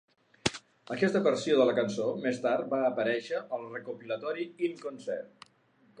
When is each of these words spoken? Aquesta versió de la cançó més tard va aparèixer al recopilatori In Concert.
Aquesta 0.95 1.21
versió 1.27 1.57
de 1.59 1.67
la 1.69 1.75
cançó 1.81 2.07
més 2.25 2.41
tard 2.47 2.73
va 2.73 2.81
aparèixer 2.87 3.45
al 3.59 3.69
recopilatori 3.77 4.51
In 4.69 4.79
Concert. 4.87 5.51